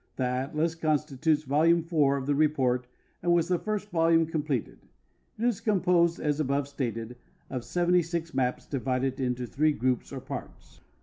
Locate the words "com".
4.25-4.41